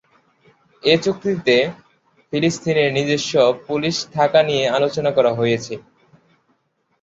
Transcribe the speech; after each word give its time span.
এ 0.83 0.93
চুক্তিতে 1.03 1.57
ফিলিস্তিনের 2.33 2.89
নিজস্ব 2.97 3.33
পুলিশ 3.67 3.95
থাকা 4.15 4.39
নিয়ে 4.49 4.65
আলোচনা 4.77 5.11
করা 5.17 5.31
হয়েছে। 5.39 5.73